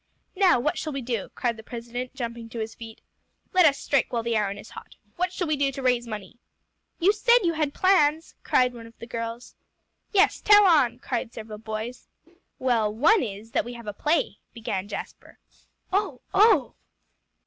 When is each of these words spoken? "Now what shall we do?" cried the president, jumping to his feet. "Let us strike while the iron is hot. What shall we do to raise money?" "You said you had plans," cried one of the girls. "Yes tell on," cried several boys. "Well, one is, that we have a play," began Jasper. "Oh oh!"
"Now 0.35 0.59
what 0.59 0.79
shall 0.79 0.91
we 0.91 1.03
do?" 1.03 1.29
cried 1.35 1.57
the 1.57 1.61
president, 1.63 2.15
jumping 2.15 2.49
to 2.49 2.59
his 2.59 2.73
feet. 2.73 3.01
"Let 3.53 3.67
us 3.67 3.77
strike 3.77 4.11
while 4.11 4.23
the 4.23 4.35
iron 4.35 4.57
is 4.57 4.71
hot. 4.71 4.95
What 5.15 5.31
shall 5.31 5.45
we 5.47 5.55
do 5.55 5.71
to 5.73 5.81
raise 5.83 6.07
money?" 6.07 6.37
"You 6.97 7.13
said 7.13 7.43
you 7.43 7.53
had 7.53 7.75
plans," 7.75 8.33
cried 8.41 8.73
one 8.73 8.87
of 8.87 8.97
the 8.97 9.05
girls. 9.05 9.53
"Yes 10.11 10.41
tell 10.41 10.65
on," 10.65 10.97
cried 10.97 11.31
several 11.31 11.59
boys. 11.59 12.07
"Well, 12.57 12.91
one 12.91 13.21
is, 13.21 13.51
that 13.51 13.63
we 13.63 13.73
have 13.73 13.85
a 13.85 13.93
play," 13.93 14.39
began 14.55 14.87
Jasper. 14.87 15.37
"Oh 15.93 16.21
oh!" 16.33 16.73